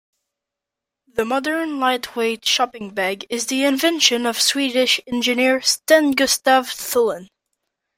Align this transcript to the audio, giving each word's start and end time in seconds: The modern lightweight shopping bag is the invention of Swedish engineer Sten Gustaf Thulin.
The 1.13 1.25
modern 1.25 1.79
lightweight 1.79 2.43
shopping 2.47 2.89
bag 2.89 3.27
is 3.29 3.45
the 3.45 3.65
invention 3.65 4.25
of 4.25 4.41
Swedish 4.41 4.99
engineer 5.05 5.61
Sten 5.61 6.13
Gustaf 6.15 6.73
Thulin. 6.73 7.27